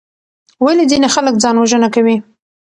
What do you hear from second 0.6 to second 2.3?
ولې ځینې خلک ځان وژنه کوي؟